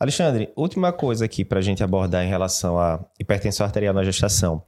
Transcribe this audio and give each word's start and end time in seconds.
Alexandre, 0.00 0.52
última 0.56 0.92
coisa 0.92 1.24
aqui 1.24 1.44
para 1.44 1.60
a 1.60 1.62
gente 1.62 1.82
abordar 1.82 2.24
em 2.24 2.28
relação 2.28 2.78
à 2.78 3.04
hipertensão 3.18 3.64
arterial 3.64 3.94
na 3.94 4.02
gestação. 4.02 4.62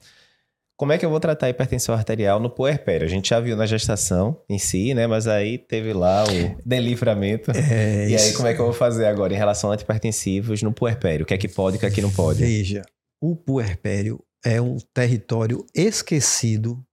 Como 0.77 0.93
é 0.93 0.99
que 0.99 1.07
eu 1.07 1.11
vou 1.11 1.19
tratar 1.19 1.47
a 1.47 1.51
hipertensão 1.51 1.95
arterial 1.95 2.39
no 2.39 2.51
puerpério? 2.51 3.07
A 3.07 3.09
gente 3.09 3.31
já 3.31 3.41
viu 3.41 3.57
na 3.57 3.65
gestação 3.65 4.43
em 4.47 4.59
si, 4.59 4.93
né? 4.93 5.07
Mas 5.07 5.27
aí 5.27 5.57
teve 5.57 5.95
lá 5.95 6.25
o 6.25 6.61
delivramento. 6.65 7.51
É, 7.51 8.11
e 8.11 8.15
aí, 8.15 8.33
como 8.35 8.47
é 8.47 8.53
que 8.53 8.61
eu 8.61 8.67
vou 8.67 8.75
fazer 8.75 9.07
agora 9.07 9.33
em 9.33 9.37
relação 9.37 9.71
a 9.71 9.75
antipertensivos 9.75 10.63
no 10.63 10.73
puerpério? 10.73 11.25
O 11.25 11.27
que 11.27 11.33
é 11.33 11.39
que 11.39 11.49
pode 11.49 11.77
e 11.77 11.79
o 11.79 11.81
que 11.81 11.87
é 11.87 11.91
que 11.91 12.03
não 12.03 12.13
pode? 12.13 12.41
Veja, 12.41 12.83
o 13.23 13.35
puerpério 13.35 14.23
é 14.45 14.61
um 14.61 14.77
território 14.93 15.65
esquecido 15.75 16.85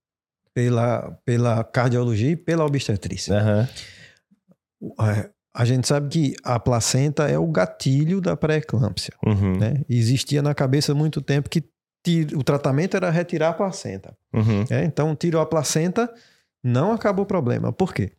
pela, 0.54 1.10
pela 1.24 1.62
cardiologia 1.62 2.30
e 2.30 2.36
pela 2.36 2.64
obstetrícia. 2.64 3.34
Uhum. 3.34 4.94
A 5.54 5.64
gente 5.64 5.86
sabe 5.86 6.08
que 6.08 6.36
a 6.42 6.58
placenta 6.58 7.28
é 7.28 7.38
o 7.38 7.46
gatilho 7.46 8.20
da 8.20 8.36
pré-eclâmpsia. 8.36 9.14
Uhum. 9.24 9.56
Né? 9.56 9.82
Existia 9.88 10.42
na 10.42 10.52
cabeça 10.52 10.94
muito 10.94 11.20
tempo 11.20 11.48
que 11.48 11.62
o 12.34 12.42
tratamento 12.42 12.96
era 12.96 13.08
retirar 13.08 13.50
a 13.50 13.54
placenta. 13.54 14.16
Uhum. 14.32 14.64
É, 14.68 14.84
então, 14.84 15.14
tirou 15.14 15.40
a 15.40 15.46
placenta, 15.46 16.12
não 16.62 16.92
acabou 16.92 17.24
o 17.24 17.26
problema. 17.26 17.72
Por 17.72 17.94
quê? 17.94 18.12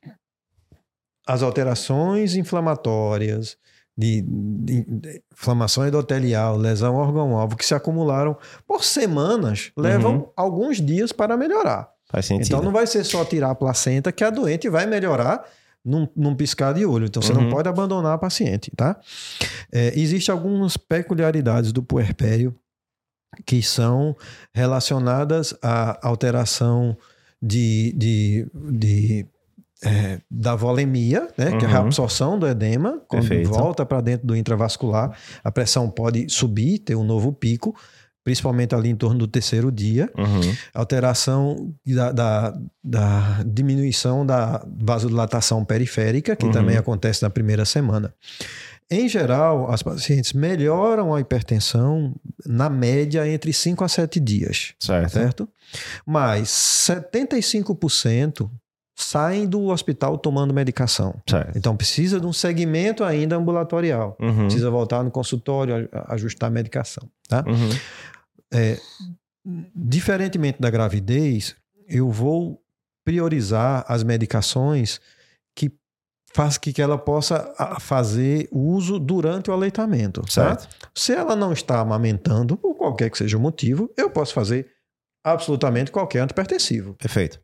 As 1.27 1.43
alterações 1.43 2.35
inflamatórias, 2.35 3.57
de, 3.97 4.21
de, 4.21 4.85
de 4.87 5.23
inflamação 5.31 5.85
endotelial, 5.87 6.57
lesão 6.57 6.95
órgão-alvo, 6.95 7.55
que 7.55 7.65
se 7.65 7.73
acumularam 7.73 8.37
por 8.65 8.83
semanas, 8.83 9.71
levam 9.77 10.15
uhum. 10.15 10.29
alguns 10.35 10.81
dias 10.81 11.11
para 11.11 11.37
melhorar. 11.37 11.89
Faz 12.09 12.25
sentido. 12.25 12.47
Então, 12.47 12.61
não 12.61 12.71
vai 12.71 12.87
ser 12.87 13.03
só 13.03 13.25
tirar 13.25 13.51
a 13.51 13.55
placenta 13.55 14.11
que 14.11 14.23
a 14.23 14.29
doente 14.29 14.69
vai 14.69 14.85
melhorar 14.85 15.45
num, 15.85 16.07
num 16.15 16.35
piscar 16.35 16.73
de 16.73 16.85
olho. 16.85 17.05
Então, 17.05 17.21
você 17.21 17.31
uhum. 17.31 17.43
não 17.43 17.49
pode 17.49 17.69
abandonar 17.69 18.13
a 18.13 18.17
paciente, 18.17 18.71
tá? 18.75 18.99
É, 19.71 19.97
Existem 19.97 20.33
algumas 20.33 20.75
peculiaridades 20.75 21.71
do 21.71 21.83
puerpério 21.83 22.55
que 23.45 23.61
são 23.61 24.15
relacionadas 24.53 25.53
à 25.61 25.99
alteração 26.07 26.97
de, 27.41 27.93
de, 27.97 28.47
de 28.53 29.27
é, 29.83 30.21
da 30.31 30.55
volemia, 30.55 31.27
né, 31.37 31.51
uhum. 31.51 31.57
que 31.57 31.65
é 31.65 31.67
a 31.67 31.79
uhum. 31.79 31.85
absorção 31.85 32.39
do 32.39 32.47
edema, 32.47 33.01
quando 33.07 33.27
Perfeito. 33.27 33.49
volta 33.49 33.85
para 33.85 34.01
dentro 34.01 34.25
do 34.25 34.35
intravascular, 34.35 35.15
a 35.43 35.51
pressão 35.51 35.89
pode 35.89 36.29
subir, 36.29 36.79
ter 36.79 36.95
um 36.95 37.03
novo 37.03 37.31
pico, 37.31 37.75
principalmente 38.25 38.73
ali 38.73 38.89
em 38.89 38.95
torno 38.95 39.19
do 39.19 39.27
terceiro 39.27 39.71
dia. 39.71 40.11
Uhum. 40.17 40.55
Alteração 40.73 41.71
da, 41.85 42.11
da, 42.11 42.57
da, 42.83 43.43
diminuição 43.45 44.25
da 44.25 44.65
vasodilatação 44.79 45.63
periférica, 45.63 46.35
que 46.35 46.47
uhum. 46.47 46.51
também 46.51 46.75
acontece 46.75 47.21
na 47.21 47.29
primeira 47.29 47.63
semana. 47.65 48.13
Em 48.89 49.07
geral, 49.07 49.71
as 49.71 49.83
pacientes 49.83 50.33
melhoram 50.33 51.13
a 51.13 51.21
hipertensão 51.21 52.15
na 52.45 52.67
média 52.67 53.27
entre 53.27 53.53
5 53.53 53.83
a 53.83 53.87
7 53.87 54.19
dias. 54.19 54.73
Certo. 54.79 55.11
certo? 55.11 55.49
Mas 56.05 56.49
75% 56.89 58.49
saem 58.95 59.45
do 59.45 59.65
hospital 59.65 60.17
tomando 60.17 60.53
medicação. 60.53 61.21
Certo. 61.29 61.55
Então 61.55 61.75
precisa 61.75 62.19
de 62.19 62.25
um 62.25 62.33
segmento 62.33 63.03
ainda 63.03 63.35
ambulatorial. 63.35 64.17
Uhum. 64.19 64.45
Precisa 64.45 64.69
voltar 64.71 65.03
no 65.03 65.11
consultório, 65.11 65.87
ajustar 66.07 66.47
a 66.47 66.51
medicação. 66.51 67.07
Tá? 67.27 67.43
Uhum. 67.45 67.69
É, 68.55 68.79
diferentemente 69.75 70.61
da 70.61 70.69
gravidez, 70.69 71.55
eu 71.87 72.09
vou 72.09 72.61
priorizar 73.03 73.85
as 73.87 74.03
medicações 74.03 74.99
faz 76.35 76.57
que 76.57 76.81
ela 76.81 76.97
possa 76.97 77.53
fazer 77.79 78.49
uso 78.51 78.99
durante 78.99 79.49
o 79.49 79.53
aleitamento, 79.53 80.29
certo? 80.29 80.67
Tá? 80.67 80.89
Se 80.93 81.13
ela 81.13 81.33
não 81.33 81.53
está 81.53 81.79
amamentando, 81.79 82.57
por 82.57 82.75
qualquer 82.75 83.09
que 83.09 83.17
seja 83.17 83.37
o 83.37 83.39
motivo, 83.39 83.89
eu 83.95 84.09
posso 84.09 84.33
fazer 84.33 84.69
absolutamente 85.23 85.91
qualquer 85.91 86.19
antipertensivo. 86.19 86.93
Perfeito. 86.95 87.39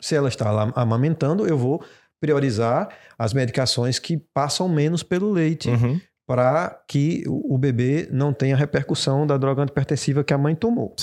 Se 0.00 0.14
ela 0.14 0.28
está 0.28 0.52
lá 0.52 0.72
amamentando, 0.76 1.48
eu 1.48 1.58
vou 1.58 1.84
priorizar 2.20 2.96
as 3.18 3.32
medicações 3.32 3.98
que 3.98 4.16
passam 4.32 4.68
menos 4.68 5.02
pelo 5.02 5.32
leite. 5.32 5.68
Uhum. 5.68 6.00
Para 6.26 6.82
que 6.88 7.24
o 7.26 7.58
bebê 7.58 8.08
não 8.10 8.32
tenha 8.32 8.56
repercussão 8.56 9.26
da 9.26 9.36
droga 9.36 9.62
antipertensiva 9.62 10.22
que 10.22 10.32
a 10.32 10.38
mãe 10.38 10.54
tomou. 10.54 10.94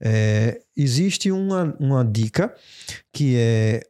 É, 0.00 0.60
existe 0.76 1.32
uma, 1.32 1.74
uma 1.80 2.04
dica 2.04 2.54
que 3.12 3.36
é 3.36 3.82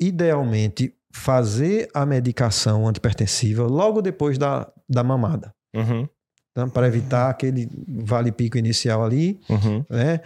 idealmente 0.00 0.94
fazer 1.12 1.90
a 1.92 2.06
medicação 2.06 2.86
antipertensiva 2.86 3.64
logo 3.64 4.00
depois 4.00 4.38
da, 4.38 4.70
da 4.88 5.02
mamada. 5.02 5.52
Uhum. 5.74 6.08
Então, 6.52 6.68
para 6.68 6.86
evitar 6.86 7.30
aquele 7.30 7.68
vale-pico 7.88 8.58
inicial 8.58 9.04
ali, 9.04 9.40
uhum. 9.48 9.84
né? 9.88 10.20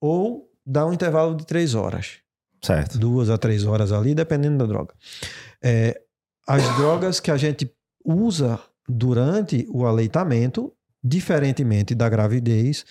Ou 0.00 0.50
dar 0.66 0.86
um 0.86 0.92
intervalo 0.92 1.36
de 1.36 1.46
três 1.46 1.74
horas. 1.74 2.18
Certo. 2.62 2.98
Duas 2.98 3.28
a 3.30 3.36
três 3.36 3.64
horas 3.64 3.92
ali, 3.92 4.14
dependendo 4.14 4.58
da 4.58 4.66
droga. 4.66 4.94
É, 5.62 6.00
as 6.46 6.62
drogas 6.76 7.20
que 7.20 7.30
a 7.30 7.36
gente 7.36 7.70
usa 8.04 8.58
durante 8.88 9.66
o 9.70 9.86
aleitamento, 9.86 10.72
diferentemente 11.02 11.94
da 11.94 12.08
gravidez, 12.08 12.84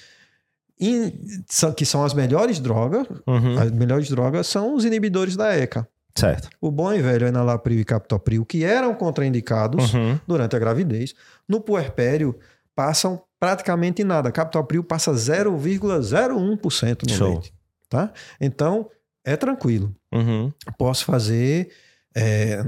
que 1.76 1.86
são 1.86 2.04
as 2.04 2.14
melhores 2.14 2.60
drogas, 2.60 3.08
uhum. 3.28 3.60
as 3.60 3.72
melhores 3.72 4.10
drogas 4.10 4.48
são 4.48 4.76
os 4.76 4.86
inibidores 4.86 5.36
da 5.36 5.56
ECA. 5.56 5.88
Certo. 6.16 6.50
O 6.62 6.70
bom 6.70 6.94
e 6.94 7.02
velho 7.02 7.28
enalapril 7.28 7.80
e 7.80 7.86
captopril, 7.86 8.46
que 8.46 8.64
eram 8.64 8.94
contraindicados 8.94 9.94
uhum. 9.94 10.20
durante 10.28 10.56
a 10.56 10.60
gravidez, 10.60 11.16
no 11.48 11.60
puerpério 11.60 12.38
passam 12.76 13.24
praticamente 13.40 14.04
nada. 14.04 14.32
Captopril 14.32 14.84
passa 14.84 15.12
0,01% 15.12 17.10
no 17.10 17.14
Show. 17.14 17.30
leite. 17.30 17.54
Tá? 17.90 18.12
Então, 18.40 18.90
é 19.24 19.36
tranquilo. 19.36 19.96
Uhum. 20.12 20.52
Posso 20.78 21.06
fazer 21.06 21.72
é, 22.16 22.64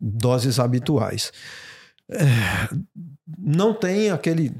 doses 0.00 0.58
habituais. 0.60 1.32
É, 2.10 2.74
não 3.38 3.74
tem 3.74 4.10
aquele 4.10 4.54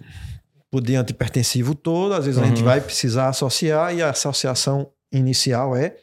poder 0.71 0.97
antipertensivo 0.97 1.75
todo, 1.75 2.15
às 2.15 2.27
vezes 2.27 2.39
uhum. 2.39 2.45
a 2.45 2.49
gente 2.49 2.59
uhum. 2.59 2.65
vai 2.65 2.81
precisar 2.81 3.29
associar 3.29 3.95
e 3.95 4.03
a 4.03 4.11
associação 4.11 4.91
inicial 5.11 5.75
é 5.75 5.97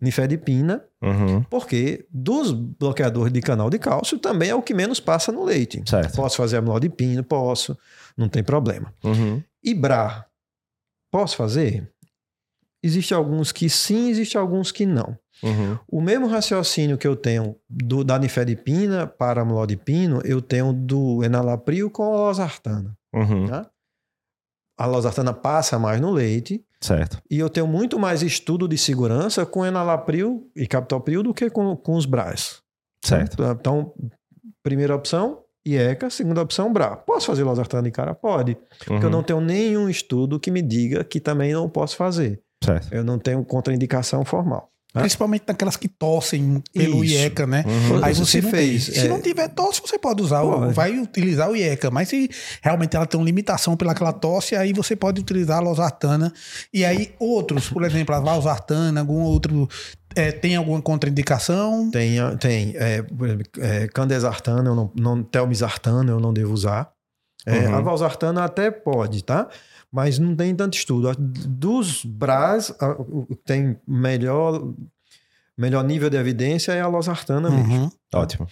nifedipina, 0.00 0.84
uhum. 1.02 1.42
porque 1.44 2.06
dos 2.10 2.52
bloqueadores 2.52 3.32
de 3.32 3.40
canal 3.40 3.70
de 3.70 3.78
cálcio 3.78 4.18
também 4.18 4.50
é 4.50 4.54
o 4.54 4.62
que 4.62 4.74
menos 4.74 5.00
passa 5.00 5.32
no 5.32 5.44
leite. 5.44 5.82
Certo. 5.86 6.14
Posso 6.14 6.36
fazer 6.36 6.58
amlodipina? 6.58 7.22
Posso, 7.22 7.76
não 8.16 8.28
tem 8.28 8.44
problema. 8.44 8.92
Uhum. 9.02 9.42
Ibra, 9.64 10.26
posso 11.10 11.36
fazer? 11.36 11.90
Existe 12.86 13.12
alguns 13.12 13.52
que 13.52 13.68
sim, 13.68 14.08
existe 14.08 14.38
alguns 14.38 14.70
que 14.70 14.86
não. 14.86 15.18
Uhum. 15.42 15.78
O 15.88 16.00
mesmo 16.00 16.26
raciocínio 16.26 16.96
que 16.96 17.06
eu 17.06 17.14
tenho 17.14 17.56
do, 17.68 18.02
da 18.02 18.18
nifedipina 18.18 19.06
para 19.06 19.42
amlodipino, 19.42 20.20
eu 20.24 20.40
tenho 20.40 20.72
do 20.72 21.22
enalapril 21.22 21.90
com 21.90 22.04
a 22.04 22.16
losartana. 22.16 22.96
Uhum. 23.14 23.46
Tá? 23.46 23.68
A 24.78 24.86
losartana 24.86 25.32
passa 25.32 25.78
mais 25.78 26.00
no 26.00 26.10
leite, 26.10 26.64
Certo. 26.78 27.18
E 27.30 27.38
eu 27.38 27.48
tenho 27.48 27.66
muito 27.66 27.98
mais 27.98 28.22
estudo 28.22 28.68
de 28.68 28.76
segurança 28.76 29.46
com 29.46 29.64
enalapril 29.64 30.50
e 30.54 30.66
captopril 30.66 31.22
do 31.22 31.32
que 31.32 31.48
com, 31.48 31.74
com 31.74 31.94
os 31.94 32.06
BRAs. 32.06 32.62
Certo. 33.02 33.42
Então, 33.42 33.92
primeira 34.62 34.94
opção, 34.94 35.42
IECA. 35.66 36.10
Segunda 36.10 36.42
opção, 36.42 36.72
BRA. 36.72 36.96
Posso 36.96 37.26
fazer 37.26 37.42
losartana 37.42 37.82
de 37.82 37.90
cara? 37.90 38.14
Pode. 38.14 38.52
Uhum. 38.52 38.58
Porque 38.86 39.06
eu 39.06 39.10
não 39.10 39.22
tenho 39.22 39.40
nenhum 39.40 39.88
estudo 39.88 40.38
que 40.38 40.50
me 40.50 40.62
diga 40.62 41.02
que 41.02 41.18
também 41.18 41.52
não 41.52 41.68
posso 41.68 41.96
fazer. 41.96 42.40
Certo. 42.66 42.92
Eu 42.92 43.04
não 43.04 43.18
tenho 43.18 43.44
contraindicação 43.44 44.24
formal. 44.24 44.70
Principalmente 45.00 45.44
naquelas 45.46 45.76
que 45.76 45.88
tossem 45.88 46.62
pelo 46.72 47.04
Isso. 47.04 47.14
IECA, 47.14 47.46
né? 47.46 47.64
Uhum. 47.66 48.04
Aí 48.04 48.14
você, 48.14 48.40
você 48.40 48.50
fez. 48.50 48.86
Tem. 48.86 48.94
Se 48.94 49.06
é... 49.06 49.08
não 49.08 49.20
tiver 49.20 49.48
tosse, 49.48 49.80
você 49.80 49.98
pode 49.98 50.22
usar, 50.22 50.42
o, 50.42 50.72
vai 50.72 50.98
utilizar 50.98 51.50
o 51.50 51.56
IECA. 51.56 51.90
Mas 51.90 52.08
se 52.08 52.30
realmente 52.62 52.96
ela 52.96 53.06
tem 53.06 53.20
uma 53.20 53.26
limitação 53.26 53.76
pelaquela 53.76 54.12
tosse, 54.12 54.56
aí 54.56 54.72
você 54.72 54.96
pode 54.96 55.20
utilizar 55.20 55.58
a 55.58 55.60
losartana. 55.60 56.32
E 56.72 56.84
aí 56.84 57.14
outros, 57.18 57.68
por 57.68 57.84
exemplo, 57.84 58.14
a 58.14 58.20
valsartana, 58.20 59.00
algum 59.00 59.20
outro 59.20 59.68
é, 60.14 60.32
tem 60.32 60.56
alguma 60.56 60.80
contraindicação? 60.80 61.90
Tem, 61.90 62.16
tem. 62.40 62.74
É, 62.76 63.04
é, 63.58 63.88
candesartana, 63.88 64.70
eu 64.70 64.74
não, 64.74 64.90
não, 64.94 65.22
telmisartana 65.22 66.10
eu 66.10 66.18
não 66.18 66.32
devo 66.32 66.54
usar. 66.54 66.90
É, 67.44 67.68
uhum. 67.68 67.74
A 67.76 67.80
valsartana 67.80 68.44
até 68.44 68.70
pode, 68.70 69.22
tá? 69.22 69.48
mas 69.96 70.18
não 70.18 70.36
tem 70.36 70.54
tanto 70.54 70.76
estudo. 70.76 71.10
Dos 71.16 72.04
BRAS, 72.04 72.70
tem 73.46 73.78
melhor, 73.88 74.74
melhor 75.56 75.82
nível 75.84 76.10
de 76.10 76.18
evidência 76.18 76.72
é 76.72 76.82
a 76.82 76.86
losartana 76.86 77.48
uhum. 77.48 77.66
mesmo. 77.66 77.92
Ótimo. 78.14 78.46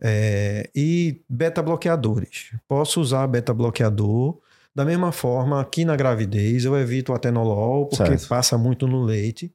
É, 0.00 0.68
e 0.74 1.22
beta-bloqueadores. 1.28 2.52
Posso 2.68 3.00
usar 3.00 3.26
beta-bloqueador 3.26 4.38
da 4.74 4.84
mesma 4.84 5.12
forma 5.12 5.60
aqui 5.60 5.84
na 5.84 5.96
gravidez, 5.96 6.64
eu 6.64 6.76
evito 6.78 7.12
o 7.12 7.14
atenolol, 7.14 7.86
porque 7.86 8.18
certo. 8.18 8.28
passa 8.28 8.56
muito 8.56 8.86
no 8.86 9.02
leite. 9.02 9.50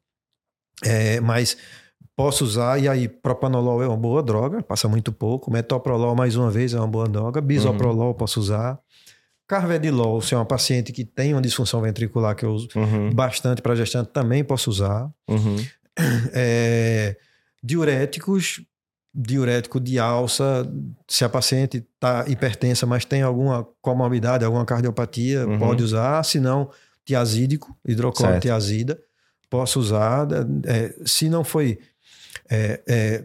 É, 0.84 1.20
mas 1.20 1.58
Posso 2.18 2.44
usar, 2.44 2.82
e 2.82 2.90
aí 2.90 3.08
propanolol 3.08 3.84
é 3.84 3.88
uma 3.88 3.96
boa 3.96 4.24
droga, 4.24 4.64
passa 4.64 4.88
muito 4.88 5.12
pouco. 5.12 5.52
Metoprolol, 5.52 6.16
mais 6.16 6.36
uma 6.36 6.50
vez, 6.50 6.74
é 6.74 6.80
uma 6.80 6.88
boa 6.88 7.08
droga. 7.08 7.40
Bisoprolol, 7.40 8.08
uhum. 8.08 8.14
posso 8.16 8.40
usar. 8.40 8.80
Carvedilol, 9.48 10.20
se 10.20 10.34
é 10.34 10.38
uma 10.38 10.44
paciente 10.44 10.92
que 10.92 11.06
tem 11.06 11.34
uma 11.34 11.42
disfunção 11.44 11.80
ventricular, 11.80 12.36
que 12.36 12.44
eu 12.44 12.50
uso 12.50 12.70
uhum. 12.76 13.14
bastante 13.14 13.62
para 13.62 13.76
gestante, 13.76 14.10
também 14.10 14.44
posso 14.44 14.68
usar. 14.72 15.08
Uhum. 15.30 15.58
É, 16.34 17.18
diuréticos, 17.64 18.62
diurético 19.14 19.80
de 19.80 19.98
alça, 19.98 20.68
se 21.08 21.26
a 21.26 21.30
paciente 21.30 21.78
está 21.78 22.26
hipertensa, 22.28 22.86
mas 22.86 23.04
tem 23.04 23.24
alguma 23.24 23.68
comorbidade, 23.82 24.46
alguma 24.46 24.64
cardiopatia, 24.64 25.48
uhum. 25.48 25.58
pode 25.58 25.84
usar. 25.84 26.24
Se 26.24 26.40
não, 26.40 26.70
tiazídico, 27.04 27.76
hidrocloro 27.88 28.40
tiazida, 28.40 29.00
posso 29.50 29.80
usar. 29.80 30.28
É, 30.66 30.96
se 31.04 31.30
não 31.30 31.44
foi 31.44 31.80
é, 32.50 32.82
é, 32.88 33.24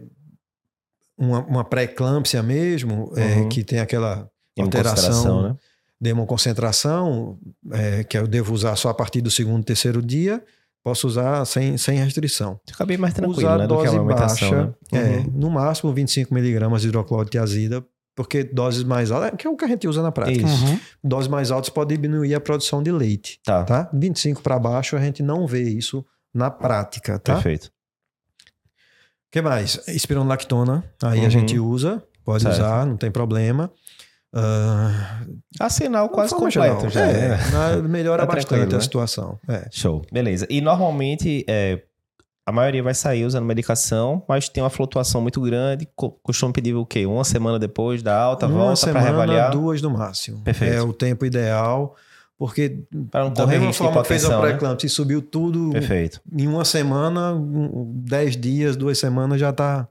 uma, 1.17 1.39
uma 1.45 1.63
pré-eclâmpsia 1.63 2.41
mesmo, 2.43 3.11
é, 3.15 3.35
uhum. 3.35 3.49
que 3.49 3.63
tem 3.63 3.79
aquela 3.79 4.29
alteração... 4.57 5.43
Né? 5.43 5.55
democoncentração, 6.03 7.39
é, 7.71 8.03
que 8.03 8.17
eu 8.17 8.27
devo 8.27 8.53
usar 8.53 8.75
só 8.75 8.89
a 8.89 8.93
partir 8.93 9.21
do 9.21 9.31
segundo, 9.31 9.63
terceiro 9.63 10.01
dia, 10.01 10.43
posso 10.83 11.07
usar 11.07 11.45
sem, 11.45 11.77
sem 11.77 11.97
restrição. 11.97 12.59
Fica 12.67 12.85
bem 12.85 12.97
mais 12.97 13.13
tranquilo, 13.13 13.39
usar 13.39 13.57
né, 13.57 13.65
dose 13.65 13.97
baixa, 13.99 14.65
né? 14.65 14.73
é, 14.91 15.17
uhum. 15.19 15.31
no 15.33 15.49
máximo 15.49 15.93
25 15.93 16.33
miligramas 16.33 16.81
de 16.81 16.89
hidroclorotiazida, 16.89 17.83
porque 18.15 18.43
doses 18.43 18.83
mais 18.83 19.11
altas, 19.11 19.31
que 19.37 19.47
é 19.47 19.49
o 19.49 19.55
que 19.55 19.63
a 19.63 19.67
gente 19.67 19.87
usa 19.87 20.03
na 20.03 20.11
prática. 20.11 20.45
Uhum. 20.45 20.79
Doses 21.01 21.29
mais 21.29 21.51
altas 21.51 21.69
podem 21.69 21.97
diminuir 21.97 22.35
a 22.35 22.41
produção 22.41 22.83
de 22.83 22.91
leite. 22.91 23.39
Tá. 23.43 23.63
tá? 23.63 23.89
25 23.93 24.41
para 24.41 24.59
baixo 24.59 24.97
a 24.97 24.99
gente 24.99 25.23
não 25.23 25.47
vê 25.47 25.63
isso 25.63 26.05
na 26.33 26.51
prática, 26.51 27.17
tá? 27.17 27.35
Perfeito. 27.35 27.71
O 29.33 29.39
que 29.39 29.41
mais? 29.41 29.79
Espironolactona, 29.87 30.83
aí 31.01 31.21
uhum. 31.21 31.25
a 31.25 31.29
gente 31.29 31.57
usa, 31.57 32.03
pode 32.23 32.43
certo. 32.43 32.53
usar, 32.53 32.85
não 32.85 32.95
tem 32.95 33.09
problema. 33.09 33.71
Uh, 34.31 35.39
Assinar 35.59 36.07
quase 36.09 36.35
completo 36.35 36.87
já. 36.87 37.01
É, 37.09 37.39
é. 37.73 37.81
Melhora 37.81 38.27
tá 38.27 38.31
bastante 38.35 38.75
a 38.75 38.77
né? 38.77 38.79
situação. 38.79 39.39
É. 39.47 39.67
Show. 39.71 40.03
Beleza. 40.11 40.45
E 40.51 40.61
normalmente 40.61 41.43
é, 41.49 41.81
a 42.45 42.51
maioria 42.51 42.83
vai 42.83 42.93
sair 42.93 43.25
usando 43.25 43.43
medicação, 43.43 44.23
mas 44.29 44.47
tem 44.47 44.61
uma 44.61 44.69
flutuação 44.69 45.19
muito 45.19 45.41
grande. 45.41 45.87
Costuma 45.95 46.53
pedir 46.53 46.75
o 46.75 46.85
quê? 46.85 47.07
Uma 47.07 47.23
semana 47.23 47.57
depois 47.57 48.03
da 48.03 48.15
alta, 48.15 48.45
uma 48.45 48.65
volta 48.65 48.91
para 48.91 49.01
reavaliar? 49.01 49.49
duas 49.49 49.81
no 49.81 49.89
máximo. 49.89 50.41
Perfeito. 50.41 50.75
É 50.75 50.79
o 50.83 50.93
tempo 50.93 51.25
ideal. 51.25 51.95
Porque 52.37 52.83
para 53.11 53.25
não 53.25 53.33
da 53.33 53.47
mesma 53.47 53.71
forma 53.71 54.01
que 54.01 54.07
fez 54.07 54.25
a 54.25 54.39
pré-eclâmpsia 54.39 54.87
né? 54.87 54.91
e 54.91 54.95
subiu 54.95 55.21
tudo 55.21 55.69
Perfeito. 55.71 56.19
em 56.35 56.47
uma 56.47 56.65
semana, 56.65 57.33
dez 57.93 58.35
dias, 58.35 58.75
duas 58.75 58.97
semanas 58.97 59.39
já 59.39 59.51
está 59.51 59.87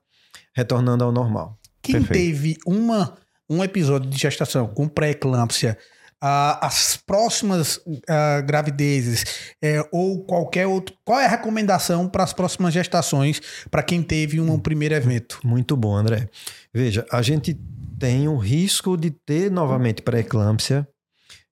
retornando 0.54 1.04
ao 1.04 1.12
normal. 1.12 1.58
Quem 1.80 2.02
Perfeito. 2.02 2.12
teve 2.12 2.56
uma 2.66 3.14
um 3.48 3.62
episódio 3.62 4.08
de 4.08 4.16
gestação 4.16 4.66
com 4.66 4.88
pré-eclâmpsia, 4.88 5.76
as 6.20 6.96
próximas 6.96 7.78
uh, 7.78 8.46
gravidezes 8.46 9.24
é, 9.60 9.82
ou 9.90 10.24
qualquer 10.24 10.68
outro. 10.68 10.94
Qual 11.04 11.18
é 11.18 11.26
a 11.26 11.28
recomendação 11.28 12.08
para 12.08 12.22
as 12.22 12.32
próximas 12.32 12.72
gestações 12.72 13.40
para 13.68 13.82
quem 13.82 14.02
teve 14.02 14.40
um 14.40 14.58
primeiro 14.58 14.94
evento? 14.94 15.40
Muito 15.44 15.76
bom, 15.76 15.96
André. 15.96 16.28
Veja, 16.72 17.04
a 17.10 17.20
gente 17.22 17.58
tem 17.98 18.28
o 18.28 18.36
risco 18.36 18.96
de 18.96 19.10
ter 19.10 19.50
novamente 19.50 20.00
pré-eclâmpsia 20.00 20.86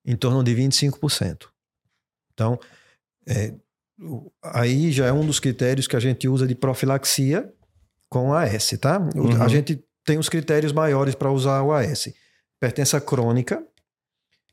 em 0.04 0.16
torno 0.16 0.42
de 0.42 0.54
25%. 0.54 1.46
Então, 2.32 2.58
é, 3.26 3.54
aí 4.42 4.90
já 4.90 5.06
é 5.06 5.12
um 5.12 5.26
dos 5.26 5.40
critérios 5.40 5.86
que 5.86 5.96
a 5.96 6.00
gente 6.00 6.28
usa 6.28 6.46
de 6.46 6.54
profilaxia 6.54 7.52
com 8.08 8.32
AS, 8.32 8.70
tá? 8.80 8.98
Uhum. 9.14 9.42
A 9.42 9.48
gente 9.48 9.82
tem 10.04 10.18
os 10.18 10.28
critérios 10.28 10.72
maiores 10.72 11.14
para 11.14 11.30
usar 11.30 11.62
o 11.62 11.72
AS. 11.72 12.12
Hipertensa 12.56 13.00
crônica, 13.00 13.64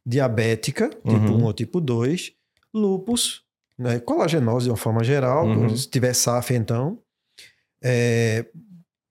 diabética, 0.06 0.90
tipo 0.90 1.32
uhum. 1.32 1.42
1 1.42 1.44
ou 1.44 1.54
tipo 1.54 1.82
2, 1.82 2.34
lupus, 2.74 3.44
né, 3.78 4.00
colagenose 4.00 4.66
de 4.66 4.72
uma 4.72 4.78
forma 4.78 5.04
geral, 5.04 5.46
uhum. 5.46 5.76
se 5.76 5.90
tiver 5.90 6.14
SAF 6.14 6.54
então, 6.54 7.00
é, 7.82 8.46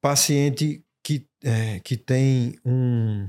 paciente 0.00 0.82
que, 1.02 1.26
é, 1.42 1.80
que 1.80 1.96
tem 1.96 2.58
um, 2.64 3.28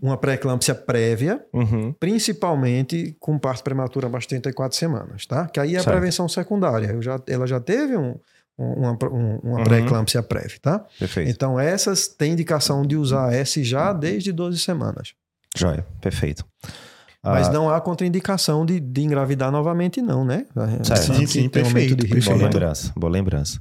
uma 0.00 0.16
pré-eclâmpsia 0.16 0.74
prévia, 0.74 1.44
uhum. 1.52 1.92
principalmente 1.92 3.16
com 3.20 3.38
parto 3.38 3.62
prematura 3.62 4.06
abaixo 4.06 4.26
de 4.26 4.30
34 4.30 4.76
semanas, 4.76 5.26
tá? 5.26 5.46
Que 5.46 5.60
aí 5.60 5.76
é 5.76 5.78
a 5.78 5.82
certo. 5.82 5.96
prevenção 5.96 6.28
secundária. 6.28 7.00
Já, 7.00 7.20
ela 7.26 7.46
já 7.46 7.60
teve 7.60 7.96
um, 7.96 8.18
uma, 8.58 8.92
uma 8.92 9.58
uhum. 9.58 9.64
pré-eclâmpsia 9.64 10.22
prévia, 10.22 10.58
tá? 10.60 10.84
Perfeito. 10.98 11.30
Então, 11.30 11.58
essas 11.58 12.08
têm 12.08 12.32
indicação 12.32 12.82
de 12.82 12.96
usar 12.96 13.32
S 13.32 13.62
já 13.62 13.92
desde 13.92 14.32
12 14.32 14.58
semanas. 14.58 15.14
Joia, 15.56 15.86
perfeito. 16.00 16.44
Mas 17.22 17.48
ah, 17.48 17.52
não 17.52 17.70
há 17.70 17.80
contraindicação 17.80 18.66
de, 18.66 18.78
de 18.78 19.02
engravidar 19.02 19.50
novamente, 19.50 20.02
não, 20.02 20.26
né? 20.26 20.44
Certo. 20.82 21.14
Sim, 21.14 21.26
sim, 21.26 21.48
perfeito, 21.48 21.96
de 21.96 22.06
risco, 22.06 22.30
boa 22.34 22.44
lembrança, 22.44 22.92
boa 22.94 23.10
lembrança. 23.10 23.52